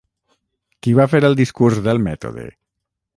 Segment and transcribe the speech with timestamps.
[0.85, 2.47] Qui va fer el Discurs del mètode?